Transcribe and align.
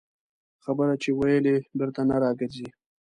خبره 0.63 0.95
چې 1.03 1.09
ووېلې، 1.17 1.55
بېرته 1.77 2.01
نه 2.09 2.15
راګرځي 2.23 2.67